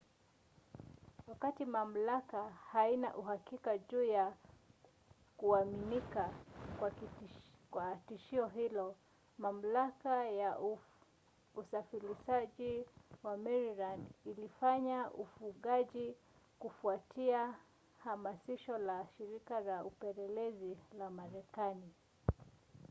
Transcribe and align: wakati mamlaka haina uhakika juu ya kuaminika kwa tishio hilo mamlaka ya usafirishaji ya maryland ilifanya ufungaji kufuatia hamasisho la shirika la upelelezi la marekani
wakati 1.27 1.65
mamlaka 1.65 2.49
haina 2.49 3.17
uhakika 3.17 3.77
juu 3.77 4.03
ya 4.03 4.33
kuaminika 5.37 6.29
kwa 7.71 7.95
tishio 7.95 8.47
hilo 8.47 8.95
mamlaka 9.37 10.25
ya 10.25 10.57
usafirishaji 11.55 12.75
ya 12.77 12.85
maryland 13.37 14.07
ilifanya 14.25 15.11
ufungaji 15.11 16.15
kufuatia 16.59 17.55
hamasisho 18.03 18.77
la 18.77 19.07
shirika 19.17 19.59
la 19.59 19.85
upelelezi 19.85 20.77
la 20.99 21.09
marekani 21.09 21.93